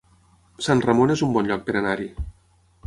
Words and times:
Sant 0.67 0.81
Ramon 0.85 1.15
es 1.17 1.23
un 1.29 1.37
bon 1.39 1.51
lloc 1.53 1.65
per 1.69 1.77
anar-hi 1.83 2.11